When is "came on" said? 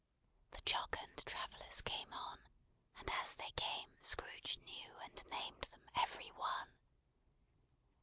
1.81-2.39